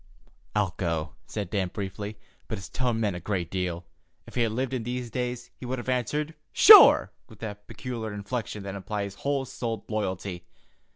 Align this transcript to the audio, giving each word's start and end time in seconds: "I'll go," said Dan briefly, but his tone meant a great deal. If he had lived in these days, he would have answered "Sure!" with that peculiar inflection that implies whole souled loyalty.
"I'll 0.55 0.73
go," 0.77 1.13
said 1.27 1.51
Dan 1.51 1.67
briefly, 1.67 2.17
but 2.47 2.57
his 2.57 2.69
tone 2.69 2.99
meant 2.99 3.15
a 3.15 3.19
great 3.19 3.51
deal. 3.51 3.85
If 4.25 4.33
he 4.33 4.41
had 4.41 4.51
lived 4.51 4.73
in 4.73 4.81
these 4.81 5.11
days, 5.11 5.51
he 5.55 5.63
would 5.67 5.77
have 5.77 5.89
answered 5.89 6.33
"Sure!" 6.51 7.11
with 7.29 7.37
that 7.41 7.67
peculiar 7.67 8.11
inflection 8.11 8.63
that 8.63 8.73
implies 8.73 9.13
whole 9.13 9.45
souled 9.45 9.87
loyalty. 9.91 10.47